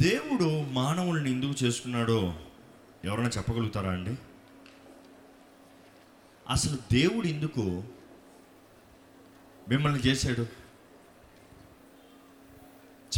[0.00, 2.40] దేవుడు మానవుల్ని ఎందుకు చేసుకున్నాడో
[3.04, 4.14] ఎవరైనా చెప్పగలుగుతారా అండి?
[6.48, 7.84] అసలు దేవుడు ఎందుకు
[9.68, 10.42] మిమ్మల్ని చేశాడు?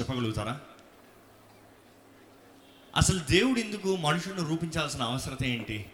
[0.00, 0.60] చెప్పగలుగుతారా?
[2.96, 5.90] అసలు దేవుడు ఎందుకు మనుషులను రూపించాల్సిన అవసరత ఏంటి?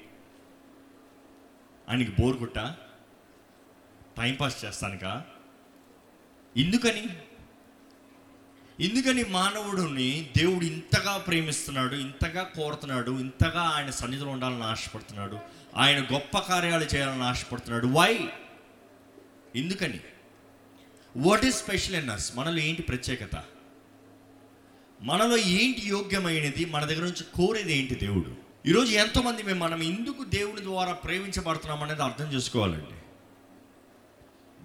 [1.89, 2.59] ఆయనకి బోర్ కొట్ట?
[4.17, 5.25] టైంపాస్ చేస్తానుక?
[6.57, 7.07] ఎందుకని?
[8.81, 15.39] ఎందుకని మానవుడిని దేవుడు ఇంతగా ప్రేమిస్తున్నాడు ఇంతగా కోరుతున్నాడు ఇంతగా ఆయన సన్నిధిలో ఉండాలని ఆశపడుతున్నాడు
[15.77, 17.87] ఆయన గొప్ప కార్యాలు చేయాలని ఆశపడుతున్నాడు.
[17.87, 18.29] వై
[19.57, 20.01] ఎందుకని?
[21.17, 23.45] What is special in us మనలో ఏంటి ప్రత్యేకత?
[25.03, 26.65] మనలో ఏంటి యోగ్యమైనది?
[26.65, 28.37] మన దగ్గర నుంచి కోరేది ఏంటి దేవుడు?
[28.69, 32.98] ఈరోజు ఎంతోమంది మేము మనం ఎందుకు దేవుని ద్వారా ప్రేమించబడుతున్నాం అనేది అర్థం చేసుకోవాలండి.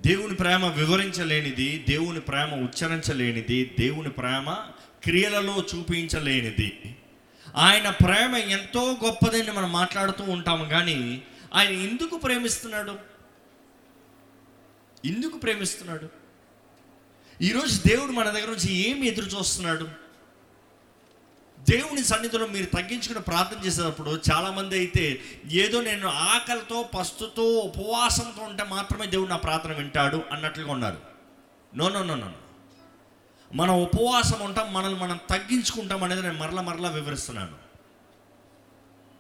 [0.06, 4.58] దేవుని ప్రేమ వివరించలేనిది దేవుని ప్రేమ ఉచ్చరించలేనిది దేవుని ప్రేమ
[5.04, 6.96] క్రియలలో చూపించలేనిది.
[7.56, 11.24] ఆయన ప్రేమ ఎంతో గొప్పదని మనం మాట్లాడుతూ ఉంటాము కానీ
[11.54, 12.96] ఆయన ఎందుకు ప్రేమిస్తున్నాడు?
[15.06, 16.10] ఎందుకు ప్రేమిస్తున్నాడు?
[17.42, 20.03] ఈరోజు దేవుడు మన దగ్గర నుంచి ఏమి ఎదురు చూస్తున్నాడు?
[21.70, 29.06] దేవుని సన్నిధిలో మీరు తగ్గించుకుని ప్రార్థన చేసేటప్పుడు చాలామంది అయితే ఏదో నేను ఆకలితో పస్తుతో ఉపవాసంతో ఉంటే మాత్రమే
[29.08, 30.98] దేవుడు నా ప్రార్థన వింటాడు అన్నట్లుగా ఉన్నారు.
[31.76, 32.32] నో నో నో నో
[33.54, 37.58] మనం ఉపవాసం ఉంటాం మనల్ని మనం తగ్గించుకుంటాం అనేది నేను మరల మరలా వివరిస్తున్నాను.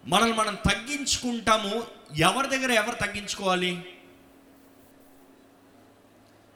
[0.05, 1.83] మనల్ని మనం తగ్గించుకుంటాము
[2.17, 3.85] ఎవరి దగ్గర ఎవరు తగ్గించుకోవాలి?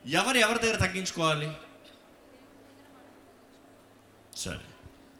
[0.05, 1.51] ఎవరు ఎవరి దగ్గర తగ్గించుకోవాలి?
[4.35, 4.59] సరే.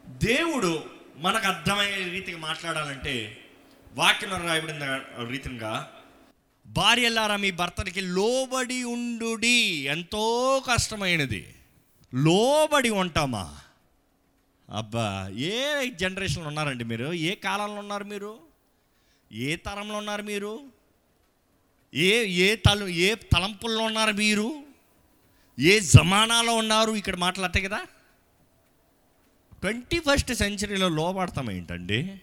[0.08, 0.84] దేవుడు
[1.16, 3.44] మనకు అర్థమయ్యే రీతిగా మాట్లాడాలంటే
[3.94, 5.92] వాక్యం రాయబడిన రీతిగా
[6.66, 9.60] భార్యలారా మీ భర్తనికి లోబడి ఉండుడి.
[9.86, 11.54] ఎంతో కష్టమైనది.
[12.14, 13.58] లోబడి ఉంటామా?
[14.74, 17.12] అబ్బా ఏ జనరేషన్లో ఉన్నారండి మీరు?
[17.12, 18.38] ఏ కాలంలో ఉన్నారు మీరు?
[19.32, 20.60] ఏ తరంలో ఉన్నారు మీరు?
[21.94, 24.62] ఏ ఏ తల ఏ తలంపుల్లో ఉన్నారు మీరు?
[25.58, 26.92] ఏ జమానాలో ఉన్నారు?
[26.92, 27.86] ఇక్కడ మాట్లాడతాయి కదా?
[29.62, 32.20] ట్వంటీ ఫస్ట్ సెంచరీలో లోపడతాం ఏంటండి?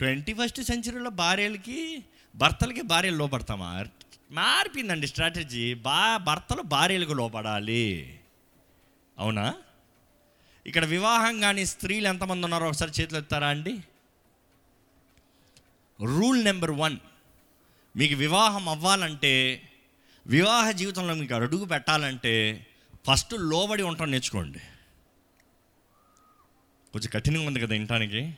[0.00, 2.04] ట్వంటీ ఫస్ట్ సెంచరీలో భార్యలకి
[2.34, 3.86] భర్తలకి భార్యలు లోపడతామా
[4.30, 5.74] మారిపోయిందండి స్ట్రాటజీ.
[5.74, 8.20] బా భర్తలు భార్యలకు లోపడాలి
[9.18, 9.54] అవునా?
[10.66, 13.74] ఇక్కడ వివాహం కానీ స్త్రీలు ఎంతమంది ఉన్నారో ఒకసారి చేతులు ఎత్తారా అండి?
[16.04, 16.96] Rule number one.
[17.96, 19.62] మీకు వివాహం అవ్వాలంటే
[20.26, 22.66] వివాహ జీవితంలో మీకు అడుగు పెట్టాలంటే
[23.06, 24.60] ఫస్ట్ లోబడి ఉండటం నేర్చుకోండి.
[26.92, 28.34] కొంచెం కఠినంగా ఉంది కదా వినటానికి?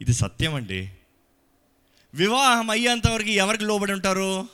[0.00, 0.90] ఇది సత్యం అండి.
[2.14, 4.48] వివాహం అయ్యేంతవరకు ఎవరికి లోబడి ఉంటారు?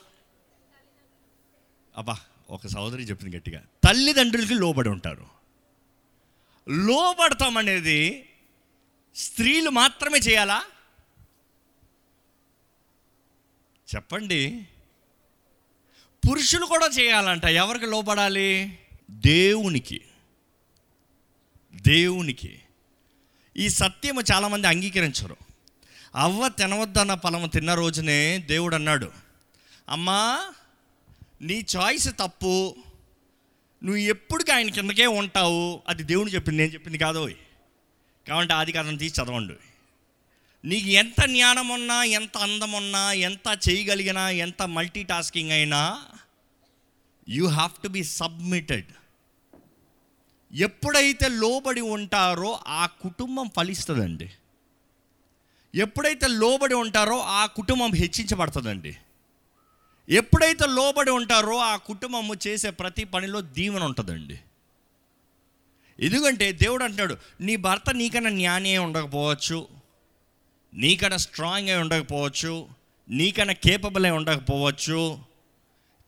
[1.97, 2.17] అబ్బా
[2.49, 3.63] ఒక సహోదరి చెప్పింది గట్టిగా.
[3.83, 5.25] తల్లిదండ్రులకి లోబడి ఉంటారు.
[6.69, 8.29] లోబడతాం అనేది
[9.15, 10.63] స్త్రీలు మాత్రమే చేయాలా?
[13.95, 14.67] చెప్పండి.
[16.29, 17.45] పురుషులు కూడా చేయాలంట.
[17.45, 18.79] ఎవరికి లోపడాలి
[19.11, 20.01] దేవునికి.
[21.75, 22.61] దేవునికి.
[23.57, 25.37] ఈ సత్యము చాలామంది అంగీకరించరు.
[26.15, 29.11] అవ్వ తినవద్దన్న ఫలము తిన్న రోజునే దేవుడు అన్నాడు
[29.89, 30.45] అమ్మా
[31.41, 32.75] నీ చాయిస్ తప్పు.
[33.83, 35.81] నువ్వు ఎప్పటికీ ఆయన కిందకే ఉంటావు.
[35.87, 37.31] అది దేవుడు చెప్పింది నేను చెప్పింది కాదు
[38.27, 39.53] కాబట్టి ఆది కారణం తీసి చదవండి.
[40.65, 46.01] నీకు ఎంత జ్ఞానం ఉన్నా ఎంత అందం ఉన్నా ఎంత చేయగలిగినా ఎంత మల్టీ టాస్కింగ్ అయినా
[47.29, 48.85] you have to be submitted
[50.53, 54.31] ఎప్పుడైతే లోబడి ఉంటారో ఆ కుటుంబం ఫలిస్తుందండి.
[55.75, 58.97] ఎప్పుడైతే లోబడి ఉంటారో ఆ కుటుంబం హెచ్చించబడుతుందండి.
[60.09, 64.39] ఎప్పుడైతే లోబడి ఉంటారో ఆ కుటుంబము చేసే ప్రతి పనిలో దీవెన ఉంటుందండి.
[65.99, 69.67] ఎందుకంటే దేవుడు అంటాడు నీ భర్త నీకన్నా జ్ఞాని అయి ఉండకపోవచ్చు
[70.73, 72.67] నీకన్నా స్ట్రాంగ్ అయి ఉండకపోవచ్చు
[73.09, 75.19] నీకన్నా కేపబుల్ అయి ఉండకపోవచ్చు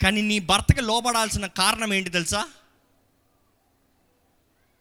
[0.04, 2.46] కానీ నీ భర్తకి లోబడాల్సిన కారణం ఏంటి తెలుసా?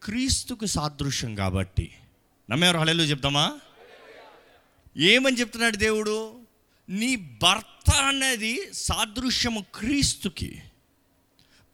[0.06, 1.94] క్రీస్తుకు సాదృశ్యం కాబట్టి.
[2.50, 3.58] నమ్మేవారు హలేలు చెప్తామా?
[4.96, 6.40] ఏమని చెప్తున్నాడు దేవుడు?
[6.88, 10.62] నీ భర్త అనేది సాదృశ్యము క్రీస్తుకి.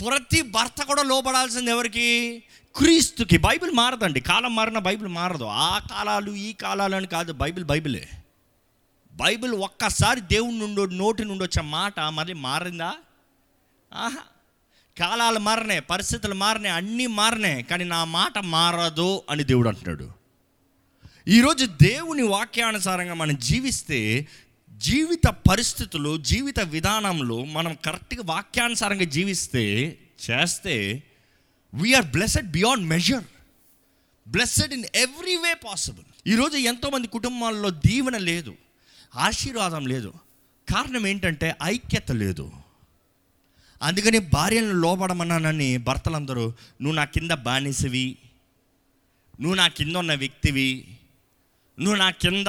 [0.01, 2.43] ప్రతి భర్త కూడా లోపడాల్సింది ఎవరికి?
[2.77, 3.37] క్రీస్తుకి.
[3.37, 4.21] బైబిల్ మారదండి.
[4.21, 5.45] కాలం మారిన బైబిల్ మారదు.
[5.45, 7.33] ఆ కాలాలు ఈ కాలాలు అని కాదు.
[7.33, 8.09] బైబిల్ బైబిలే.
[9.13, 12.95] బైబిల్ ఒక్కసారి దేవుని నుండి నోటి నుండి వచ్చే మాట మళ్ళీ మారిందా?
[13.95, 14.23] ఆహా.
[14.99, 20.11] కాలాలు మారినాయి పరిస్థితులు మారినాయి అన్నీ మారినాయి కానీ నా మాట మారదు అని దేవుడు అంటున్నాడు.
[21.29, 24.29] ఈరోజు దేవుని వాక్యానుసారంగా మనం జీవిస్తే
[24.73, 29.99] జీవిత పరిస్థితులు జీవిత విధానంలో మనం కరెక్ట్గా వాక్యానుసారంగా జీవిస్తే
[30.31, 31.03] చేస్తే
[31.75, 33.25] we are blessed beyond measure
[34.29, 38.55] blessed in every way possible ఈరోజు ఎంతోమంది కుటుంబాల్లో దీవెన లేదు
[39.15, 40.15] ఆశీర్వాదం లేదు.
[40.75, 42.53] కారణం ఏంటంటే ఐక్యత లేదు.
[43.83, 46.47] అందుకని భార్యను లోపడమన్నానని భర్తలందరూ
[46.83, 48.17] నువ్వు నా కింద బానిసవి.
[49.41, 50.99] నువ్వు నా కింద ఉన్న వ్యక్తివి.
[51.81, 52.47] నువ్వు నా కింద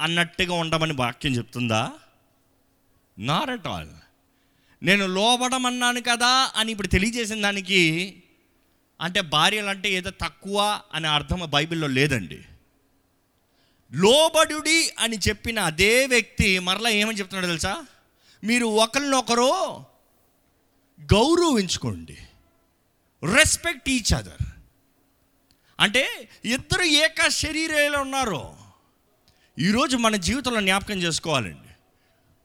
[0.00, 1.92] అన్నట్టుగా ఉండమని వాక్యం చెప్తుందా?
[3.18, 3.88] నాట్ అట్ ఆల్
[4.82, 8.22] నేను లోబడమన్నాను కదా అని ఇప్పుడు తెలియజేసిన దానికి
[9.00, 12.38] అంటే భార్యలు అంటే ఏదో తక్కువ అనే అర్థం బైబిల్లో లేదండి.
[13.92, 17.86] లోబడుడి అని చెప్పిన అదే వ్యక్తి మరలా ఏమని చెప్తున్నాడు తెలుసా?
[18.44, 19.87] మీరు ఒకరినొకరు
[21.00, 22.18] గౌరవించుకోండి.
[23.36, 24.44] రెస్పెక్ట్ ఈచ్ అదర్
[25.80, 28.54] అంటే ఇద్దరు ఏక శరీరంలో ఉన్నారు
[29.58, 31.68] ఈరోజు మన జీవితంలో జ్ఞాపకం చేసుకోవాలండి.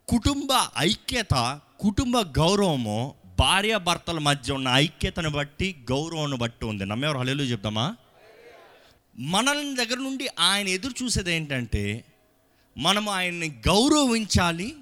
[0.07, 0.47] కుటుంబ
[0.77, 6.85] ఐక్యత కుటుంబ గౌరవము భార్య భర్తల మధ్య ఉన్న ఐక్యతను బట్టి గౌరవాన్ని బట్టి ఉంది.
[6.85, 7.95] నమ్మేవారు హలేలు చెప్తామా
[9.19, 12.05] మనల్ని దగ్గర నుండి ఆయన ఎదురు చూసేది ఏంటంటే
[12.77, 14.75] మనం ఆయన్ని గౌరవించాలి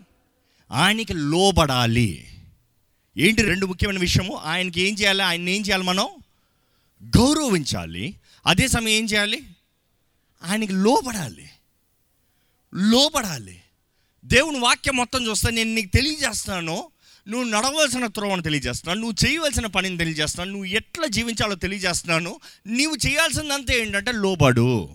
[0.72, 2.31] ఆయనకి లోబడాలి.
[3.18, 4.36] ఏంటి రెండు ముఖ్యమైన విషయము?
[4.36, 5.24] ఆయనకి ఏం చేయాలి?
[5.24, 6.10] ఆయన ఏం చేయాలి మనం?
[7.18, 8.16] గౌరవించాలి.
[8.46, 9.44] అదే సమయం ఏం చేయాలి?
[10.44, 11.50] ఆయనకి లోపడాలి
[12.76, 13.62] లోపడాలి
[14.26, 16.88] దేవుని వాక్యం మొత్తం చూస్తే నేను నీకు తెలియజేస్తున్నాను.
[17.28, 19.02] నువ్వు నడవలసిన త్రోవను తెలియజేస్తున్నాను.
[19.02, 20.52] నువ్వు చేయవలసిన పనిని తెలియజేస్తున్నాను.
[20.52, 22.40] నువ్వు ఎట్లా జీవించాలో తెలియజేస్తున్నాను.
[22.68, 24.90] నీవు చేయాల్సిందంతా ఏంటంటే లోబడు.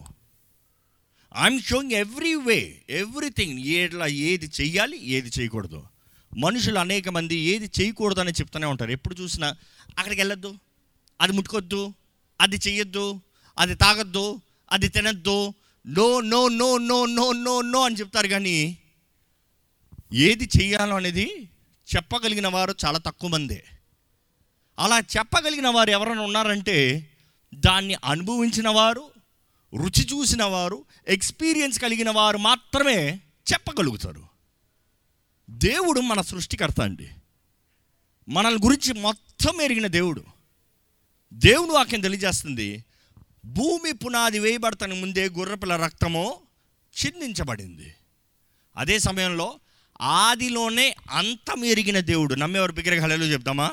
[1.43, 5.83] I'm showing every way everything ఎట్లా ఏది చెయ్యాలి ఏది చేయకూడదు.
[6.37, 8.91] మనుషులు అనేక మంది ఏది చేయకూడదు అని చెప్తూనే ఉంటారు.
[8.91, 9.57] ఎప్పుడు చూసినా
[9.99, 10.59] అక్కడికి వెళ్ళొద్దు
[11.21, 11.95] అది ముట్టుకొద్దు
[12.41, 13.21] అది చెయ్యొద్దు
[13.59, 14.41] అది తాగొద్దు
[14.73, 15.55] అది తినద్దు
[15.87, 18.29] no no no no no no no అని చెప్తారు.
[18.29, 18.79] కానీ
[20.13, 21.49] ఏది చెయ్యాలో అనేది
[21.97, 23.65] చెప్పగలిగిన వారు చాలా తక్కువ మందే.
[24.79, 27.11] అలా చెప్పగలిగిన వారు ఎవరైనా ఉన్నారంటే
[27.55, 29.11] దాన్ని అనుభవించిన వారు
[29.75, 33.21] రుచి చూసిన వారు ఎక్స్పీరియన్స్ కలిగిన వారు మాత్రమే
[33.53, 34.36] చెప్పగలుగుతారు.
[35.51, 37.09] దేవుడు మన సృష్టికర్త అండి.
[38.29, 40.25] మనల్ని గురించి మొత్తం ఎరిగిన దేవుడు.
[41.33, 42.85] దేవుడు వాక్యం తెలియజేస్తుంది
[43.45, 46.35] భూమి పునాది వేయబడతని ముందే గుర్రపిల్ల రక్తము
[47.07, 47.95] చిందించబడింది.
[48.77, 49.61] అదే సమయంలో
[50.01, 52.35] ఆదిలోనే అంతం ఎరిగిన దేవుడు.
[52.35, 53.71] నమ్మేవారు బిగ్గరగా హలెలు చెప్తామా?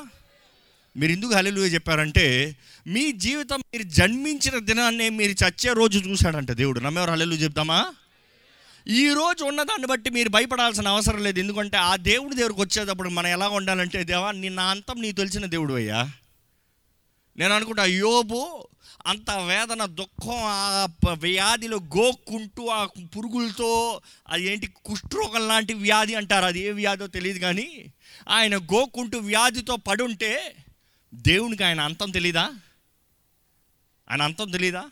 [0.96, 2.56] మీరు ఎందుకు హలెలు చెప్పారంటే
[2.86, 6.80] మీ జీవితం మీరు జన్మించిన దినాన్నే మీరు చచ్చే రోజు చూశాడంట దేవుడు.
[6.80, 7.94] నమ్మేవారు హలెలు చెప్తామా?
[8.88, 11.38] ఈరోజు ఉన్న ఉన్నదాన్ని బట్టి మీరు భయపడాల్సిన అవసరం లేదు.
[11.38, 16.10] ఎందుకంటే ఆ దేవుడి దగ్గరకు వచ్చేటప్పుడు మనం ఎలా ఉండాలంటే దేవా నిన్న అంతం నీకు తెలిసిన దేవుడు అయ్యా.
[17.36, 18.68] నేను అనుకుంటా యోబు
[19.06, 26.44] అంత వేదన దుఃఖం ఆ వ్యాధిలో గోక్కుంటూ ఆ పురుగులతో అది ఏంటి కుష్ఠరోగం లాంటి వ్యాధి అంటారు.
[26.44, 27.92] అది ఏ వ్యాధో తెలియదు కానీ
[28.28, 30.56] ఆయన గోక్కుంటూ వ్యాధితో పడుంటే
[31.14, 32.50] దేవునికి ఆయన అంతం తెలీదా?
[34.10, 34.84] ఆయన అంతం తెలీదా?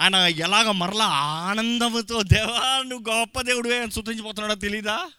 [0.00, 5.10] ఆయన ఎలాగ మరలా ఆనందంతో దేవా నువ్వు గొప్ప దేవుడు అని శుతించిపోతున్నాడో తెలీదా?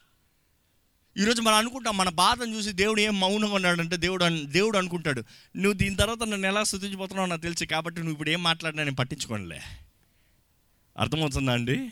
[1.17, 5.23] ఈరోజు మనం అనుకుంటాం మన బాధను చూసి దేవుడు ఏం మౌనంగా ఉన్నాడంటే దేవుడు దేవుడు అనుకుంటాడు
[5.55, 9.61] నువ్వు దీని తర్వాత నన్ను ఎలా స్థుతించిపోతున్నావు నాకు తెలుసు కాబట్టి నువ్వు ఇప్పుడు ఏం మాట్లాడినా నేను పట్టించుకోనులే.
[10.97, 11.91] అర్థమవుతుందా అండి?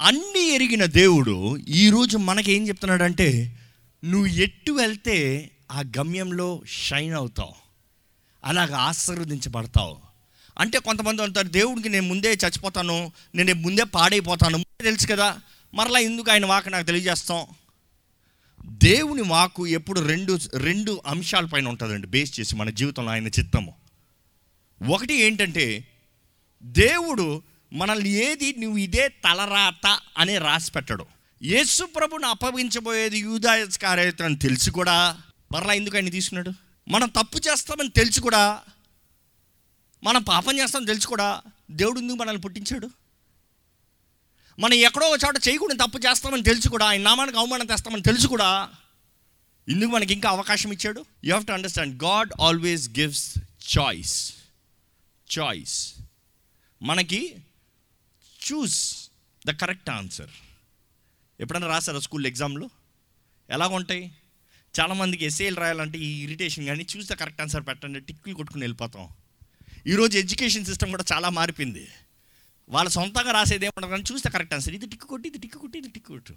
[0.00, 3.58] అన్నీ ఎరిగిన దేవుడు ఈరోజు మనకేం చెప్తున్నాడంటే
[4.04, 7.54] నువ్వు ఎట్టు వెళ్తే ఆ గమ్యంలో షైన్ అవుతావు
[8.44, 10.15] అలాగ ఆశీర్వదించబడతావు.
[10.58, 14.64] అంటే కొంతమంది అంటారు దేవుడికి నేను ముందే చచ్చిపోతాను నేను ముందే పాడైపోతాను.
[14.80, 15.40] తెలుసు కదా
[15.74, 17.46] మరలా ఎందుకు ఆయన వాక నాకు తెలియజేస్తాం?
[18.66, 23.74] దేవుని వాకు ఎప్పుడు రెండు రెండు అంశాలపైన ఉంటుందండి బేస్ చేసి మన జీవితంలో ఆయన చిత్తము.
[24.88, 25.84] ఒకటి ఏంటంటే
[26.62, 27.42] దేవుడు
[27.72, 31.06] మనల్ని ఏది నువ్వు ఇదే తలరాత అని రాసి పెట్టడు.
[31.42, 35.18] యేసు ప్రభుని అప్పగించబోయేది యూదాయస్కారైతే అని తెలిసి కూడా
[35.52, 36.52] మరలా ఎందుకు ఆయన తీసుకున్నాడు?
[36.88, 38.60] మనం తప్పు చేస్తామని తెలిసి కూడా
[40.04, 41.42] మనం పాపం చేస్తామని తెలుసు కూడా.
[41.70, 42.90] దేవుడు ఎందుకు మనల్ని పుట్టించాడు?
[44.58, 48.70] మనం ఎక్కడో ఒక చోట చేయకూడదు తప్పు చేస్తామని తెలుసు కూడా ఆయన నామానికి అవమానం తెస్తామని తెలుసు కూడా
[49.68, 51.00] ఇందుకు మనకి ఇంకా అవకాశం ఇచ్చాడు?
[51.00, 53.38] You have to understand God always gives
[53.78, 54.34] choice
[55.38, 55.94] choice
[56.82, 57.34] మనకి
[58.52, 59.10] చూస్
[59.46, 60.30] ద కరెక్ట్ ఆన్సర్
[61.40, 62.70] ఎప్పుడైనా రాశారా స్కూల్ ఎగ్జామ్లో
[63.50, 64.12] ఎలా ఉంటాయి?
[64.80, 69.08] చాలామందికి ఎస్ఏలు రాయాలంటే ఈ ఇరిటేషన్ కానీ చూస్ ద కరెక్ట్ ఆన్సర్ పెట్టండి టిక్కులు కొట్టుకుని వెళ్ళిపోతాం.
[69.86, 71.88] ఈరోజు ఎడ్యుకేషన్ సిస్టమ్ కూడా చాలా మారిపోయింది.
[72.68, 75.88] వాళ్ళ సొంతంగా రాసేది ఏమంటారు కానీ చూస్తే కరెక్ట్ ఆన్సర్ ఇది టిక్కు కొట్టి ఇది టిక్కు కొట్టి ఇది
[75.88, 76.34] టిక్కు కొట్టు.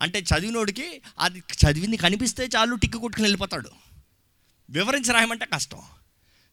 [0.00, 3.70] అంటే చదివినోడికి అది చదివింది కనిపిస్తే చాలు టిక్కు కొట్టుకుని వెళ్ళిపోతాడు.
[4.70, 5.82] వివరించి రాయమంటే కష్టం.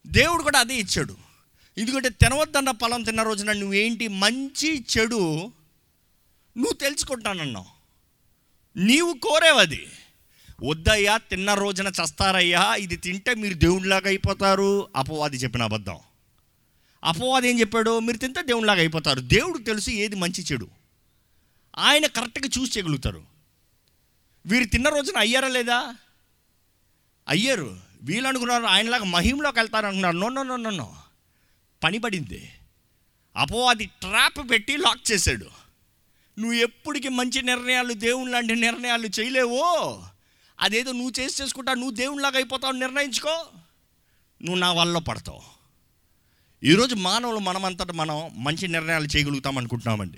[0.08, 1.18] దేవుడు కూడా అదే ఇచ్చాడు.
[1.78, 5.51] ఎందుకంటే తినవద్దన్న పొలం తిన్న రోజున నువ్వేంటి మంచి చెడు
[6.58, 7.66] నువ్వు తెలుసుకుంటానన్నావు.
[8.78, 9.88] నీవు కోరేవది.
[10.63, 14.88] వద్దయ్యా తిన్న రోజున చస్తారయ్యా ఇది తింటే మీరు దేవుడిలాగా అయిపోతారు.
[14.96, 15.98] అపవాది చెప్పిన అబద్ధం.
[17.04, 18.00] అపవాది ఏం చెప్పాడు?
[18.00, 19.20] మీరు తింటే దేవుడిలాగా అయిపోతారు.
[19.20, 20.68] దేవుడు తెలుసు ఏది మంచి చెడు.
[21.78, 23.24] ఆయన కరెక్ట్గా చూసి చేయగలుగుతారు.
[24.46, 25.96] వీరు తిన్న రోజున అయ్యారా లేదా?
[27.30, 27.80] అయ్యారు.
[28.01, 30.18] వీళ్ళు అనుకున్నారు ఆయనలాగా మహిమలోకి వెళ్తారు అనుకున్నారు.
[30.18, 30.96] No no no no no.
[31.84, 32.51] పని పడింది.
[33.38, 35.46] అపవాది ట్రాప్ పెట్టి లాక్ చేశాడు.
[36.39, 40.04] నువ్వు ఎప్పటికీ మంచి నిర్ణయాలు దేవుని లాంటి నిర్ణయాలు చేయలేవో?
[40.60, 43.46] అదేదో నువ్వు చేసి చేసుకుంటా నువ్వు దేవునిలాగా అయిపోతావు నిర్ణయించుకో.
[44.42, 45.42] నువ్వు నా వల్ల పడతావు.
[46.63, 50.18] ఈరోజు మానవులు మనమంతట మనం మంచి నిర్ణయాలు చేయగలుగుతాం అనుకుంటున్నామండి.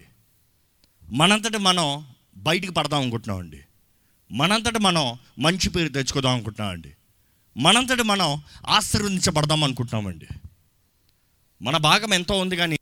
[1.11, 2.05] మనంతట మనం
[2.37, 3.61] బయటికి పడదాం అనుకుంటున్నామండి.
[4.31, 6.95] మనంతట మనం మంచి పేరు తెచ్చుకోదాం అనుకుంటున్నామండి.
[7.57, 10.27] మనంతట మనం ఆశీర్వదించబడదాం అనుకుంటున్నామండి.
[11.61, 12.77] మన భాగం ఎంతో ఉంది కానీ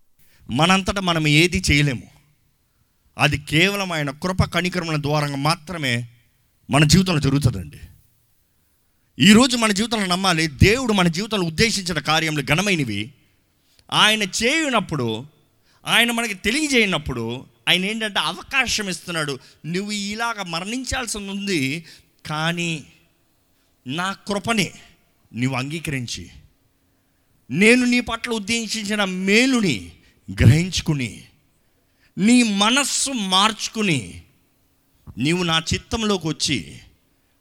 [0.52, 2.08] మనంతట మనం ఏది చేయలేము.
[3.18, 6.10] అది కేవలం ఆయన కృప కణికరముల ద్వారంగా మాత్రమే
[6.70, 7.80] మన జీవితంలో జరుగుతుందండి.
[9.20, 13.14] ఈరోజు మన జీవితంలో నమ్మాలి దేవుడు మన జీవితంలో ఉద్దేశించిన కార్యములు ఘనమైనవి.
[13.92, 15.26] ఆయన చేయనప్పుడు
[15.86, 19.40] ఆయన మనకి తెలియజేయనప్పుడు ఆయన ఏంటంటే అవకాశం ఇస్తున్నాడు.
[19.66, 21.86] నువ్వు ఇలాగ మరణించాల్సి ఉంది
[22.26, 22.84] కానీ
[23.88, 24.72] నా కృపని
[25.36, 26.30] నువ్వు అంగీకరించి
[27.52, 29.92] నేను నీ పట్ల ఉద్దేశించిన మేలుని
[30.32, 31.26] గ్రహించుకుని
[32.18, 34.24] నీ మనస్సు మార్చుకుని
[35.20, 36.80] నీవు నా చిత్తంలోకి వచ్చి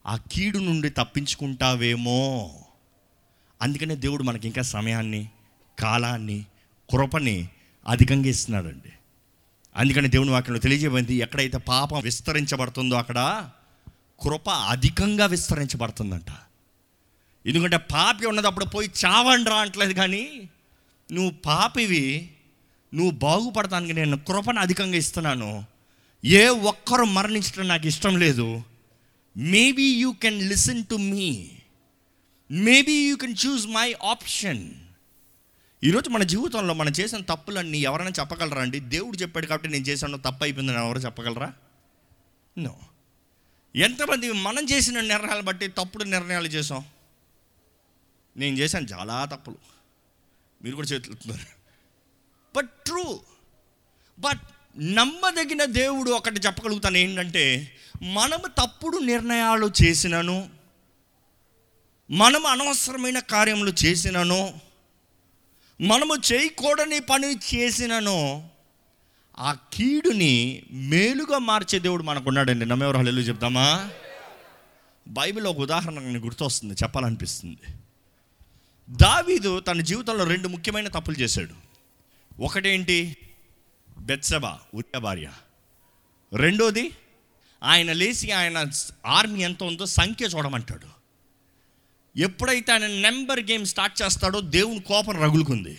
[0.07, 2.51] ఆ కీడు నుండి తప్పించుకుంటావేమో.
[3.63, 5.29] అందుకనే దేవుడు మనకి ఇంకా సమయాన్ని
[5.79, 6.47] కాలాన్ని
[6.91, 7.49] కృపని
[7.89, 8.93] అధికంగా ఇస్తున్నాడండి.
[9.77, 13.51] అందుకని దేవుని వాక్యంలో తెలియజేయబడింది ఎక్కడైతే పాపం విస్తరించబడుతుందో అక్కడ
[14.23, 16.33] కృప అధికంగా విస్తరించబడుతుందంట.
[17.47, 20.49] ఎందుకంటే పాపి ఉన్నదప్పుడు పోయి చావండి రా అంటలేదు కానీ
[21.13, 22.31] నువ్వు పాపివి
[22.95, 25.78] నువ్వు బాగుపడటానికి నేను కృపను అధికంగా ఇస్తున్నాను.
[26.25, 28.63] ఏ ఒక్కరు మరణించడం నాకు ఇష్టం లేదు.
[29.37, 31.51] Maybe you can listen to me
[32.51, 34.75] maybe you can choose my option
[35.85, 38.81] ఈరోజు మన జీవితంలో మనం చేసిన తప్పులన్నీ ఎవరైనా చెప్పగలరా అండి?
[38.81, 41.53] దేవుడు చెప్పాడు కాబట్టి నేను చేశాను తప్పు అయిపోయిందని ఎవరు చెప్పగలరా?
[42.59, 42.77] నో
[43.77, 46.85] ఎంతమంది మనం చేసిన నిర్ణయాలు బట్టి తప్పుడు నిర్ణయాలు చేసాం
[48.37, 49.57] నేను చేశాను చాలా తప్పులు.
[50.63, 51.47] మీరు కూడా చేతులుతున్నారు
[52.57, 53.21] బట్ ట్రూ
[54.19, 54.41] బట్
[54.79, 60.49] నమ్మదగిన దేవుడు ఒకటి చెప్పగలుగుతాను ఏంటంటే మనము తప్పుడు నిర్ణయాలు చేసినను
[62.11, 64.55] మనము అనవసరమైన కార్యములు చేసినను
[65.81, 68.49] మనము చేయకూడని పని చేసినను
[69.39, 72.67] ఆ కీడుని మేలుగా మార్చే దేవుడు మనకున్నాడండి.
[72.67, 73.91] నమ్మేవారు హల్లు చెప్తామా?
[75.09, 77.75] బైబిల్ ఒక ఉదాహరణ గుర్తొస్తుంది చెప్పాలనిపిస్తుంది.
[78.91, 81.55] దావీదు తన జీవితంలో రెండు ముఖ్యమైన తప్పులు చేశాడు.
[82.43, 83.17] ఒకటేంటి?
[83.99, 85.31] బెత్సబా ఉరియ భార్య.
[86.35, 86.93] రెండోది
[87.63, 88.67] ఆయన లేచి ఆయన
[89.07, 90.99] ఆర్మీ ఎంత ఉందో సంఖ్య చూడమంటాడు.
[92.19, 95.79] ఎప్పుడైతే ఆయన నెంబర్ గేమ్ స్టార్ట్ చేస్తాడో దేవుని కోపం రగులుకుంది.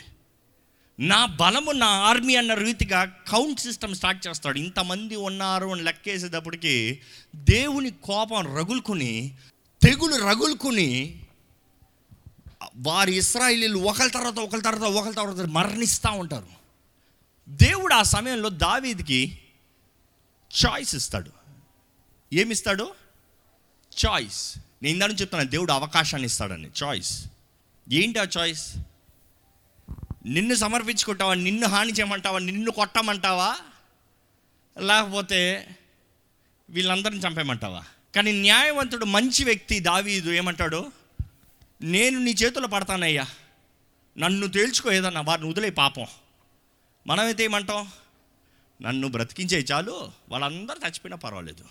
[1.00, 4.58] నా బలము నా ఆర్మీ అన్న రీతిగా కౌంట్ సిస్టమ్ స్టార్ట్ చేస్తాడు.
[4.58, 7.02] ఇంతమంది ఉన్నారు అని లెక్కేసేటప్పటికి
[7.36, 9.36] దేవుని కోపం రగులుకుని
[9.84, 11.22] తెగులు రగులుకుని
[12.76, 16.59] వారి ఇస్రాయిలీలు ఒకరి తర్వాత ఒకరి తర్వాత ఒకరి తర్వాత మరణిస్తూ ఉంటారు.
[17.50, 19.40] దేవుడు ఆ సమయంలో దావీదికి
[20.66, 21.32] చాయిస్ ఇస్తాడు.
[22.34, 22.94] ఏమిస్తాడు?
[24.06, 26.70] చాయిస్ నేను ఇందాక చెప్తున్నాను దేవుడు అవకాశాన్ని ఇస్తాడని.
[26.84, 27.26] చాయిస్
[27.92, 28.76] ఏంటి ఆ చాయిస్
[30.26, 31.34] నిన్ను సమర్పించుకుంటావా?
[31.34, 32.40] నిన్ను హాని చేయమంటావా?
[32.40, 33.58] నిన్ను కొట్టమంటావా?
[34.80, 35.68] లేకపోతే
[36.70, 37.84] వీళ్ళందరిని చంపేయమంటావా?
[38.16, 40.92] కానీ న్యాయవంతుడు మంచి వ్యక్తి దావీదు ఏమంటాడు?
[41.82, 43.26] నేను నీ చేతుల్లో పడతానయ్యా.
[44.18, 46.06] నన్ను తేల్చుకో ఏదన్నా వారిని వదిలే పాపం.
[47.10, 47.88] మనమైతే ఏమంటాం?
[48.82, 50.12] నన్ను బ్రతికించే చాలు.
[50.30, 51.66] వాళ్ళందరూ చచ్చిపోయినా పర్వాలేదు.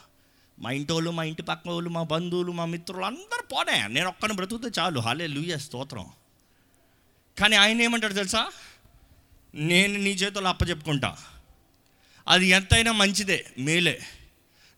[0.59, 3.87] మా ఇంటి వాళ్ళు మా ఇంటి పక్క వాళ్ళు మా బంధువులు మా మిత్రులు అందరూ పోనే.
[3.87, 5.00] నేను ఒక్కని బ్రతుకుతే చాలు.
[5.00, 6.07] హాలే లూయ స్తోత్రం.
[7.38, 8.50] కానీ ఆయన ఏమంటాడు తెలుసా?
[9.54, 11.16] నేను నీ చేతుల్లో అప్పచెప్పుకుంటా
[12.28, 14.00] అది ఎంతైనా మంచిదే మేలే.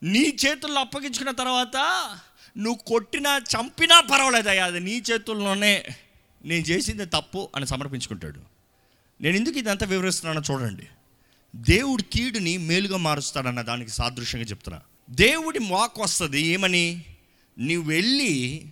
[0.03, 1.77] నీ చేతుల్లో అప్పగించుకున్న తర్వాత
[2.57, 4.65] నువ్వు కొట్టినా చంపినా పర్వాలేదయ్యా.
[4.65, 5.85] అది నీ చేతుల్లోనే.
[6.45, 8.60] నేను చేసింది తప్పు అని సమర్పించుకుంటాడు.
[9.21, 10.87] నేను ఎందుకు ఇదంతా వివరిస్తున్నానో చూడండి.
[11.55, 14.81] దేవుడి కీడుని మేలుగా మారుస్తాడన్న దానికి సాదృశ్యంగా చెప్తున్నా.
[15.09, 17.05] దేవుడి మాకు వస్తుంది ఏమని?
[17.57, 18.65] నీవు వెళ్ళి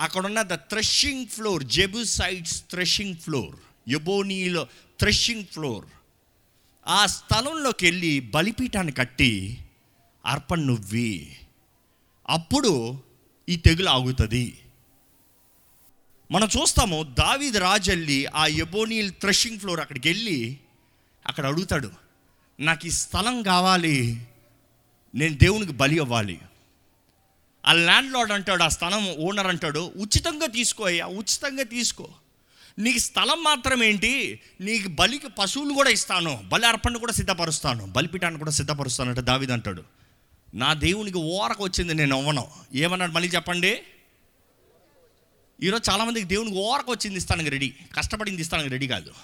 [0.00, 1.64] అక్కడున్న the threshing floor
[2.04, 3.56] Jebusites threshing floor
[3.90, 4.64] యబోనీలో
[5.00, 5.84] threshing floor
[6.86, 9.58] ఆ స్థలంలోకి వెళ్ళి బలిపీఠాన్ని కట్టి
[10.26, 11.36] అర్పణ నువ్వి.
[12.28, 13.02] అప్పుడు
[13.48, 14.58] ఈ తెగులు ఆగుతుంది.
[16.30, 20.58] మనం చూస్తాము దావీద్ రాజల్లి ఆ ఎబోనీల్ థ్రెషింగ్ ఫ్లోర్ అక్కడికి వెళ్ళి
[21.26, 21.90] అక్కడ అడుగుతాడు
[22.60, 24.26] నాకు ఈ స్థలం కావాలి
[25.14, 26.40] నేను దేవునికి బలి అవ్వాలి.
[27.66, 32.08] ఆ ల్యాండ్ లార్డ్ అంటాడు ఆ స్థలం ఓనర్ అంటాడు ఉచితంగా తీసుకో అయ్యా ఉచితంగా తీసుకో.
[32.78, 34.40] నీకు స్థలం మాత్రం ఏంటి?
[34.60, 39.84] నీకు బలికి పశువులు కూడా ఇస్తాను బలి అర్పణ కూడా సిద్ధపరుస్తాను బలిపీఠాన్ని కూడా సిద్ధపరుస్తాను అంటే దావిదంటాడు
[40.54, 43.82] నా దేవునికి ఓరకు వచ్చింది నేను అవ్వను ఏమన్నాడు మళ్ళీ చెప్పండి?
[45.62, 47.74] ఈరోజు చాలామందికి దేవునికి ఓరకు వచ్చింది ఇస్తానికి రెడీ.
[47.94, 49.14] కష్టపడింది ఇస్తానికి రెడీ కాదు.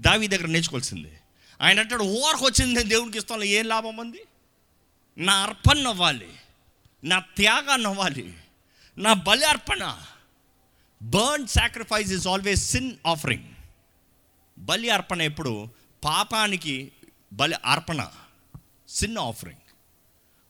[0.00, 1.12] దావి దగ్గర నేర్చుకోవాల్సింది.
[1.60, 4.24] ఆయన అంటాడు ఓరకు వచ్చింది నేను దేవునికి ఇస్తాను ఏం లాభం ఉంది?
[5.18, 6.28] నా అర్పణ అవ్వాలి
[7.04, 8.34] నా త్యాగాన్ని అవ్వాలి
[8.98, 9.98] నా బలి అర్పణ.
[11.02, 13.44] Burn sacrifice is always sin offering.
[14.58, 15.68] బలి అర్పణ ఎప్పుడు?
[16.04, 16.92] పాపానికి
[17.32, 18.08] బలి అర్పణ
[18.88, 19.60] సిన్ ఆఫరింగ్.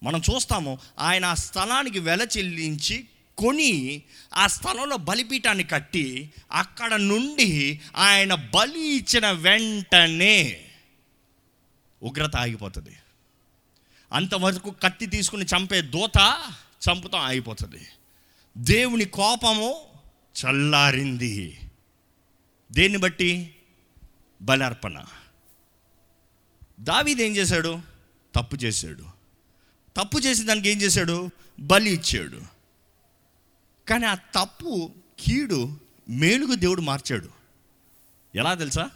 [0.05, 3.07] మనం చూస్తాము ఆయన ఆ స్థలానికి వెల చెల్లించి
[3.38, 4.02] కొని
[4.35, 10.64] ఆ స్థలంలో బలిపీఠాన్ని కట్టి అక్కడ నుండి ఆయన బలి ఇచ్చిన వెంటనే
[12.02, 12.97] ఉగ్రత ఆగిపోతుంది.
[14.12, 16.52] అంతవరకు కత్తి తీసుకుని చంపే దూత
[16.90, 17.88] చంపుతాం ఆగిపోతుంది.
[18.59, 19.80] దేవుని కోపము
[20.45, 21.61] చల్లారింది.
[22.73, 23.54] దేన్ని బట్టి?
[24.42, 25.04] బలార్పణ.
[26.80, 27.80] దావీది ఏం చేశాడు?
[28.35, 29.04] తప్పు చేశాడు.
[29.97, 31.30] తప్పు చేసి దానికి ఏం చేశాడు?
[31.61, 32.58] బలి ఇచ్చాడు.
[33.88, 34.90] కానీ ఆ తప్పు
[35.21, 35.68] కీడు
[36.09, 37.28] మేలుగు దేవుడు మార్చాడు.
[38.35, 38.90] ఎలా తెలుసా?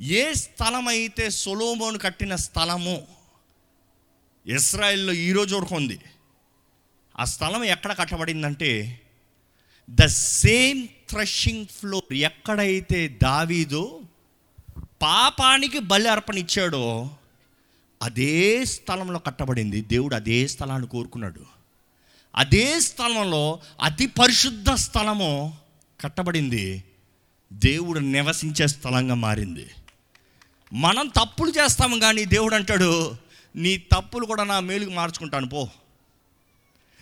[0.00, 3.06] ఏ స్థలం అయితే సొలోమోను కట్టిన స్థలము
[4.46, 6.00] ఇస్రాయెల్లో ఈరోజు వరకు ఉంది.
[7.18, 9.00] ఆ స్థలం ఎక్కడ కట్టబడిందంటే
[9.90, 14.00] ద సేమ్ థ్రషింగ్ ఫ్లోర్ ఎక్కడైతే దావీదు
[15.02, 17.10] పాపానికి బలి అర్పణ ఇచ్చాడో
[18.02, 19.80] అదే స్థలంలో కట్టబడింది.
[19.80, 21.63] దేవుడు అదే స్థలాన్ని కోరుకున్నాడు.
[22.36, 25.56] అదే స్థలంలో అతి పరిశుద్ధ స్థలము
[26.00, 26.84] కట్టబడింది.
[27.52, 29.66] దేవుడు నివసించే స్థలంగా మారింది.
[30.72, 33.16] మనం తప్పులు చేస్తాము కానీ దేవుడు అంటాడు
[33.56, 35.68] నీ తప్పులు కూడా నా మేలుకు మార్చుకుంటాను పో.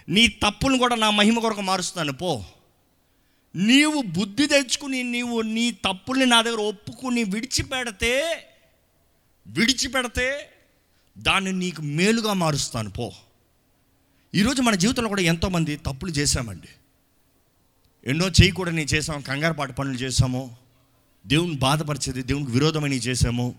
[0.08, 2.44] నీ తప్పులను కూడా నా మహిమ కొరకు మారుస్తాను పో.
[3.56, 8.44] నీవు బుద్ధి తెచ్చుకుని నీవు నీ తప్పుల్ని నా దగ్గర ఒప్పుకుని విడిచిపెడితే
[9.46, 10.48] విడిచిపెడితే
[11.18, 13.12] దాన్ని నీకు మేలుగా మారుస్తాను పో.
[14.34, 16.68] ఈరోజు మన జీవితంలో కూడా ఎంతోమంది తప్పులు చేశామండి.
[18.10, 20.56] ఎన్నో చేయకూడని చేసాం కంగారుపాటు పనులు చేసాము
[21.26, 23.54] దేవుని బాధపరిచేది దేవునికి విరోధమని చేసాము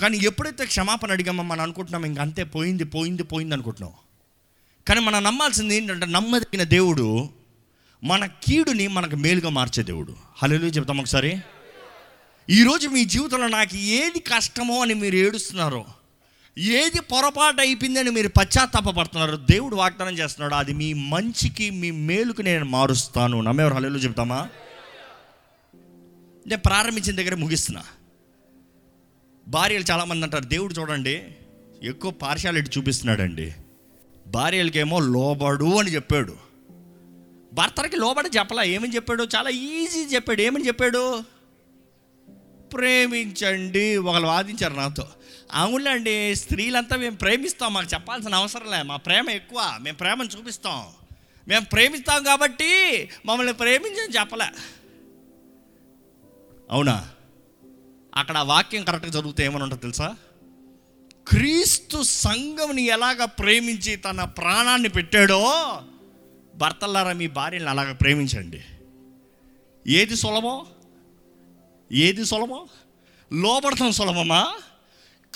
[0.00, 3.92] కానీ ఎప్పుడైతే క్షమాపణ అడిగామో మనం అనుకుంటున్నాం ఇంక అంతే పోయింది పోయింది పోయింది అనుకుంటున్నాం.
[4.88, 7.28] కానీ మనం నమ్మాల్సింది ఏంటంటే నమ్మదగిన దేవుడు
[8.04, 10.16] మన కీడుని మనకు మేలుగా మార్చే దేవుడు.
[10.42, 11.38] హలో చెప్తాం ఒకసారి.
[12.50, 15.84] ఈరోజు మీ జీవితంలో నాకు ఏది కష్టమో అని మీరు ఏడుస్తున్నారో.
[16.58, 23.40] ఏది పొరపాటు అయిపోయిందని మీరు పశ్చాత్తాపడుతున్నారు దేవుడు వాగ్దానం చేస్తున్నాడు అది మీ మంచికి మీ మేలుకు నేను మారుస్తాను.
[23.40, 24.48] నమ్మేవారు హలో చెప్తామా
[26.46, 27.82] నేను ప్రారంభించిన దగ్గర ముగిస్తున్నా.
[29.48, 31.22] భార్యలు చాలామంది అంటారు దేవుడు చూడండి
[31.82, 33.54] ఎక్కువ పార్షాలిటీ చూపిస్తున్నాడండి.
[34.26, 36.36] భార్యలకేమో లోబడు అని చెప్పాడు.
[37.52, 39.28] భర్తకి లోబడి చెప్పలా ఏమని చెప్పాడు?
[39.36, 40.42] చాలా ఈజీ చెప్పాడు.
[40.42, 41.33] ఏమని చెప్పాడు?
[42.74, 43.96] ప్రేమించండి.
[43.96, 45.08] ఒకళ్ళు వాదించారు నాతో.
[45.52, 47.74] అవునులేండి స్త్రీలంతా మేము ప్రేమిస్తాం.
[47.74, 48.82] మాకు చెప్పాల్సిన అవసరం లే.
[48.82, 49.78] మా ప్రేమ ఎక్కువ.
[49.82, 50.86] మేము ప్రేమను చూపిస్తాం.
[51.48, 54.46] మేము ప్రేమిస్తాం కాబట్టి మమ్మల్ని ప్రేమించని చెప్పలే.
[56.70, 57.10] అవునా?
[58.14, 60.16] అక్కడ ఆ వాక్యం కరెక్ట్గా చదివితే ఏమని ఉంటుంది తెలుసా?
[61.28, 65.78] క్రీస్తు సంఘంని ఎలాగ ప్రేమించి తన ప్రాణాన్ని పెట్టాడో
[66.56, 68.60] భర్తలారా మీ భార్యని అలాగ ప్రేమించండి.
[69.86, 70.66] ఏది సులభం?
[71.94, 72.66] ఏది సులభం?
[73.32, 74.54] లోపడతాం సులభమా?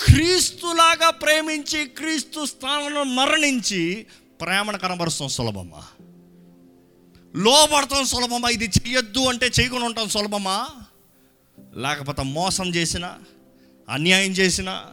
[0.05, 4.05] క్రీస్తులాగా ప్రేమించి క్రీస్తు స్థానంలో మరణించి
[4.41, 5.83] ప్రేమను కనబరుస్తాం సులభమా?
[7.35, 8.49] లోపడతాం సులభమా?
[8.49, 10.67] ఇది చెయ్యొద్దు అంటే చేయకుండా ఉంటాం సులభమా?
[11.75, 13.17] లేకపోతే మోసం చేసిన
[13.89, 14.85] అన్యాయం చేసిన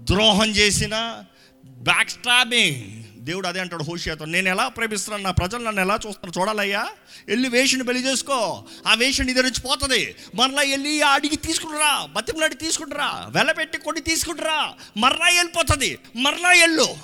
[0.00, 1.24] ద్రోహం చేసిన
[1.64, 5.22] బ్యాక్ స్టాబింగ్ దేవుడు అదే అంటాడు హోషియాతో నేను ఎలా ప్రేమిస్తున్నాను?
[5.24, 6.40] నా ప్రజలు నన్ను ఎలా చూస్తున్నారు?
[6.40, 6.88] చూడాలయ్యా.
[7.26, 8.64] వెళ్ళి వేషిని పెళ్ళి చేసుకో.
[8.86, 15.26] ఆ వేషిని నీ నుంచి పోతుంది మరలా వెళ్ళి అడిగి తీసుకుంటురా బతిమలాడి తీసుకుంటురా వెలపెట్టి కొన్ని తీసుకుంటురా మరలా
[15.26, 15.98] వెళ్ళిపోతుంది.
[16.16, 16.96] మరలా వెళ్ళు.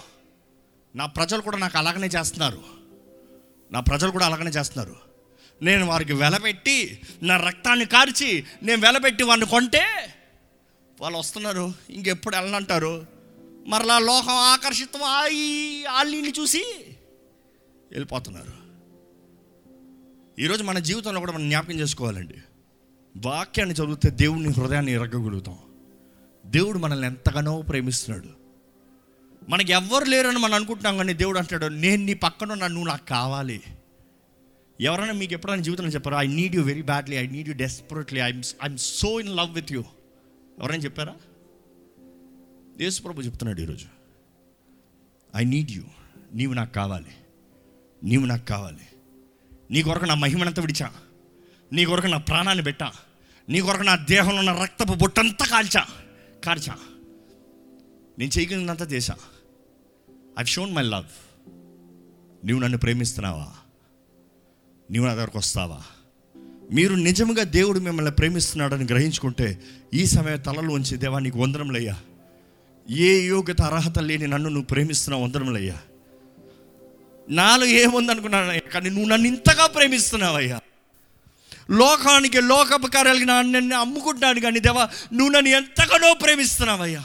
[0.97, 2.63] నా ప్రజలు కూడా నాకు అలాగనే చేస్తున్నారు.
[3.73, 4.97] నా ప్రజలు కూడా అలాగనే చేస్తున్నారు.
[5.63, 10.15] నేను వారికి వెలపెట్టి నా రక్తాన్ని కార్చి నేను వెలపెట్టి వాడిని కొంటే
[11.01, 11.75] వాళ్ళు వస్తున్నారు.
[11.91, 13.20] ఇంకెప్పుడు వెళ్ళనంటారు?
[13.71, 16.63] మరలా లోకం ఆకర్షితం అయి వాళ్ళని చూసి
[17.93, 18.55] వెళ్ళిపోతున్నారు.
[20.39, 22.39] ఈరోజు మన జీవితంలో కూడా మనం జ్ఞాపకం చేసుకోవాలండి.
[23.17, 25.59] వాక్యాన్ని చదివితే దేవుడిని హృదయాన్ని ఇరగగలుగుతాం
[26.47, 28.31] దేవుడు మనల్ని ఎంతగానో ప్రేమిస్తున్నాడు.
[29.49, 33.63] మనకి ఎవ్వరు లేరని మనం అనుకుంటున్నాం కానీ దేవుడు అంటాడు నేను నీ పక్కన ఉన్నా, నువ్వు నాకు కావాలి.
[34.81, 38.43] ఎవరైనా మీకు ఎప్పుడైనా జీవితంలో చెప్పారు I need you very badly I need you desperately I'm
[38.65, 39.85] I'm so in love with you
[40.59, 41.15] ఎవరైనా చెప్పారా?
[42.81, 43.87] యేసుప్రభు చెప్తున్నాడు ఈరోజు.
[45.37, 45.83] ఐ నీడ్ యూ
[46.35, 47.11] నీవు నాకు కావాలి.
[48.05, 48.87] నీవు నాకు కావాలి.
[49.71, 50.93] నీ కొరకు నా మహిమనంతా విడిచా.
[51.73, 52.93] నీ కొరకు నా ప్రాణాన్ని పెట్టా.
[53.49, 55.87] నీ కొరకు నా దేహంలో ఉన్న రక్తపు బొట్టంతా కాల్చా.
[56.45, 56.77] కాల్చా.
[58.19, 59.15] నేను చేయగలిగినంత చేశా.
[60.41, 61.37] ఐ షోన్ మై లవ్
[62.47, 63.53] నీవు నన్ను ప్రేమిస్తున్నావా?
[64.91, 65.83] నీవు నా దగ్గరకు వస్తావా?
[66.73, 69.63] మీరు నిజంగా దేవుడు మిమ్మల్ని ప్రేమిస్తున్నాడని గ్రహించుకుంటే
[69.95, 72.01] ఈ సమయం తలలో ఉంచి దేవా నీకు వందరంలయ్యా
[72.91, 75.79] ఏ యోగ్యత అర్హత లేని నన్ను నువ్వు ప్రేమిస్తున్నావు వందరంలయ్యా
[77.31, 80.61] నాలో ఏముందనుకున్నాను కానీ నువ్వు నన్ను ఇంతగా ప్రేమిస్తున్నావయ్యా.
[81.71, 87.05] లోకానికి లోకపు కార్యాలకి నన్ను అమ్ముకుంటున్నాను కానీ దేవా నువ్వు నన్ను ఎంతగానో ప్రేమిస్తున్నావయ్యా.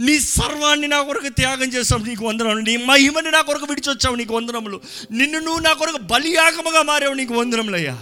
[0.00, 2.58] నీ సర్వాన్ని నా కొరకు త్యాగం చేసావు నీకు వందనములు.
[2.58, 4.80] నీ మహిమని నా కొరకు విడిచొచ్చావు నీకు వందనములు.
[5.12, 7.98] నిన్ను నువ్వు నా కొరకు బలియాగముగా మారావు నీకు వందనములయ్యా.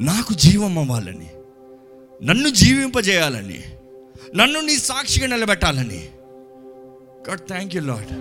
[0.00, 1.30] నాకు జీవం అవ్వాలని
[2.26, 3.64] నన్ను జీవింపజేయాలని
[4.36, 6.04] నన్ను నీ సాక్షిగా నిలబెట్టాలని.
[7.28, 8.12] గాడ్ థ్యాంక్ యూ లాడ్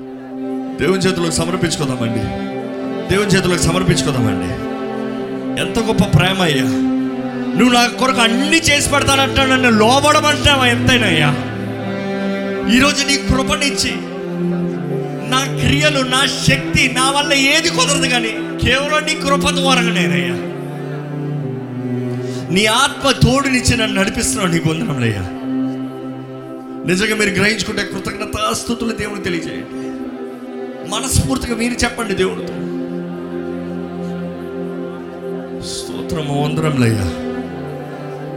[0.78, 2.20] దేవుని చేతులకు సమర్పించుకుందామండి.
[3.10, 4.78] దేవుని చేతులకు సమర్పించుకుందామండి.
[5.62, 6.64] ఎంత గొప్ప ప్రేమ అయ్యా.
[7.58, 11.30] నువ్వు నా కొరకు అన్ని చేసి పెడతానంటా నన్ను లోబడమంటావా ఎంతైనా అయ్యా.
[12.76, 13.92] ఈరోజు నీ కృపనిచ్చి
[15.30, 18.30] నా క్రియలు నా శక్తి నా వల్ల ఏది కుదరదు కానీ
[18.66, 20.36] కేవలం నీ కృప ద్వారా నేనయ్యా.
[22.54, 25.37] నీ ఆత్మ తోడునిచ్చి నన్ను నడిపిస్తున్నావు నీకు వందనంలయ్యా
[26.88, 29.80] నిజంగా మీరు గ్రహించుకుంటే కృతజ్ఞతాస్థుతులు దేవుని తెలియజేయండి.
[30.90, 32.54] మనస్ఫూర్తిగా మీరు చెప్పండి దేవుడితో.
[35.72, 37.08] స్తోత్రము వందరంలయ్యా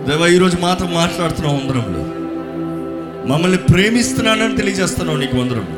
[0.06, 2.04] దేవా ఈరోజు మాతో మాట్లాడుతున్నావు వందరంలో
[3.26, 5.76] మమ్మల్ని ప్రేమిస్తున్నానని తెలియజేస్తున్నావు నీకు వందరంలో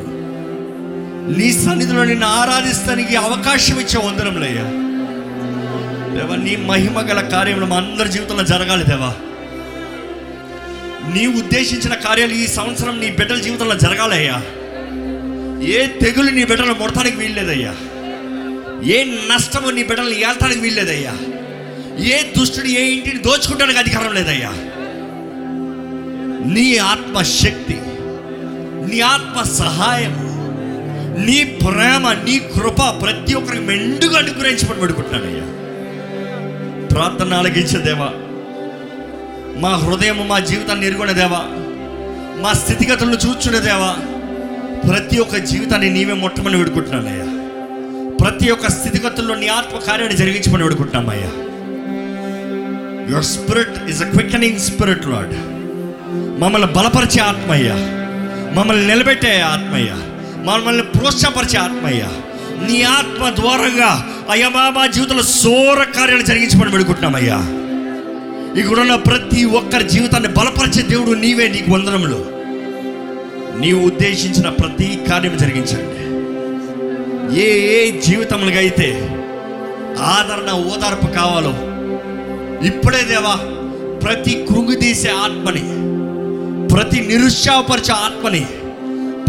[1.38, 4.64] నీ సన్నిధిలో నిన్ను ఆరాధిస్తానికి అవకాశం ఇచ్చే వందరంలయ్యా
[6.14, 9.12] దేవా నీ మహిమ గల కార్యములు మా అందరి జీవితంలో జరగాలి దేవా.
[11.08, 14.42] నీ ఉద్దేశించిన కార్యాలు ఈ సంవత్సరం నీ బిడ్డల జీవితంలో జరగాలయ్యా.
[15.62, 17.74] ఏ తెగులు నీ బిడ్డలు ముడతానికి వీల్లేదయ్యా.
[18.84, 21.16] ఏ నష్టము నీ బిడ్డలు ఏల్తానికి వీల్లేదయ్యా.
[22.04, 24.52] ఏ దుష్టుడు ఏ ఇంటిని దోచుకుంటానికి అధికారం లేదయ్యా.
[26.52, 27.80] నీ ఆత్మ శక్తి
[28.90, 30.32] నీ ఆత్మ సహాయం
[31.26, 35.44] నీ ప్రేమ నీ కృప ప్రతి ఒక్కరికి మెండుగా అనుగ్రహించమని పడుకుంటున్నానయ్యా
[36.86, 38.12] ప్రార్థన ఆలగించే దేవా.
[39.62, 41.42] మా హృదయం మా జీవితాన్ని ఎరుగునే దేవా.
[42.42, 43.92] మా స్థితిగతులను చూచునే దేవా.
[44.88, 47.26] ప్రతి ఒక్క జీవితాన్ని నీవే మొట్టమని వేడుకుంటున్నానయ్యా
[48.20, 51.30] ప్రతి ఒక్క స్థితిగతుల్లో నీ ఆత్మ కార్యాన్ని జరిగించమని వేడుకుంటున్నామయ్యా
[53.10, 55.34] your spirit is a quickening spirit lord
[56.38, 57.70] మమ్మల్ని బలపరిచే ఆత్మయ్య
[58.54, 59.90] మమ్మల్ని నిలబెట్టే ఆత్మయ్య
[60.44, 62.02] మమ్మల్ని ప్రోత్సాహపరిచే ఆత్మయ్య
[62.66, 63.90] నీ ఆత్మ ద్వారంగా
[64.30, 67.38] అయ్యా మా జీవితంలో సోర కార్యాలు జరిగించమని వేడుకుంటున్నామయ్యా
[68.56, 72.18] ఇక్కడున్న ప్రతి ఒక్కరి జీవితాన్ని బలపరిచే దేవుడు నీవే నీకు వందనములు.
[73.60, 75.98] నీవు ఉద్దేశించిన ప్రతి కార్యం జరిగించండి.
[77.40, 78.88] ఏ ఏ జీవితములుగా అయితే
[80.00, 81.52] ఆదరణ ఓదార్పు కావాలో
[82.66, 83.34] ఇప్పుడే దేవా
[84.04, 85.64] ప్రతి కృంగిదీసే ఆత్మని
[86.74, 88.42] ప్రతి నిరుత్సాహపరిచే ఆత్మని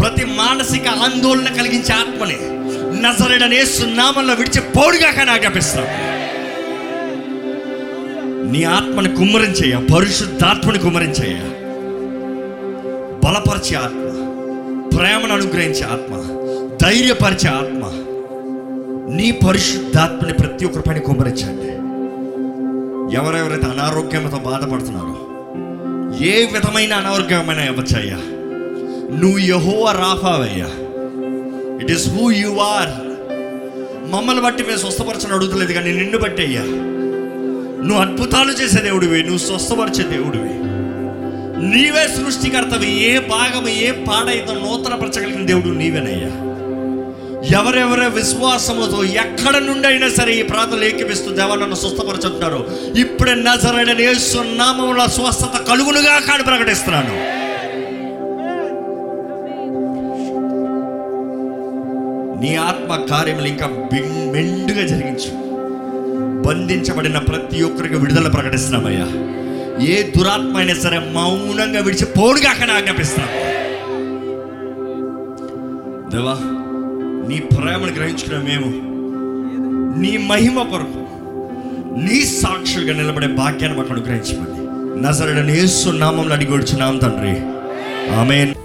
[0.00, 2.36] ప్రతి మానసిక ఆందోళన కలిగించే ఆత్మని
[3.00, 5.86] నజరడనే సున్నామల్లో విడిచి పౌడిగా కానీ ఆజ్ఞాపిస్తాం
[8.54, 11.36] నీ ఆత్మని కుమ్మరించేయ పరిశుద్ధాత్మని కుమ్మరించేయ
[13.24, 14.00] బలపరిచే ఆత్మ
[14.96, 16.14] ప్రేమను అనుగ్రహించే ఆత్మ
[16.82, 17.82] ధైర్యపరిచే ఆత్మ.
[19.14, 21.70] నీ పరిశుద్ధాత్మని ప్రతి ఒక్కరి పైన కుమ్మరించండి
[23.16, 25.16] ఎవరెవరైతే అనారోగ్యంతో బాధపడుతున్నారో
[26.24, 28.20] ఏ విధమైన అనారోగ్యమైన ఇవ్వచ్చయ్యా.
[29.16, 30.70] నువ్వు యహోవ రాఫావయ్యా.
[31.82, 32.92] It is who you are
[34.10, 36.93] మమ్మల్ని బట్టి మేము స్వస్థపరచని అడుగుతలేదు కానీ నిన్ను బట్టి అయ్యా.
[37.84, 40.54] నువ్వు అద్భుతాలు చేసే దేవుడివి నువ్వు స్వస్థపరిచే దేవుడివి.
[41.66, 46.50] నీవే సృష్టికర్తవి ఏ భాగం ఏ పాడైతే నూతనపరచగలిగిన దేవుడు నీవేనయ్యా.
[47.58, 52.66] ఎవరెవరే విశ్వాసముతో ఎక్కడ నుండి అయినా సరే ఈ ప్రాంతంలో ఏకిపిస్తూ దేవా నన్ను స్వస్థపరచుంటున్నారు.
[52.96, 53.92] ఇప్పుడే నజరైన
[54.56, 57.44] నామంలో స్వస్థత కలుగునుగా కాడు ప్రకటిస్తున్నాను.
[62.40, 63.66] నీ ఆత్మ కార్యములు ఇంకా
[64.32, 65.53] మెండుగా జరిగించు.
[66.46, 69.06] బంధించబడిన ప్రతి ఒక్కరికి విడుదల ప్రకటిస్తున్నామయ్యా.
[69.86, 73.30] ఏ దురాత్మ అయినా సరే మౌనంగా విడిచి పోడుగా అక్కడ ఆజ్ఞాపిస్తున్నాం.
[76.10, 76.38] దేవా
[77.28, 78.94] నీ ప్రేమను గ్రహించుకున్న మేము
[80.00, 81.04] నీ మహిమ కొరకు
[81.98, 84.54] నీ సాక్షులుగా నిలబడే భాగ్యాన్ని మాకు అనుగ్రహించమని.
[85.02, 87.40] నజరడని ఏసు నామంలో అడిగి వచ్చున్నాం తండ్రి.
[88.14, 88.63] ఆమెను.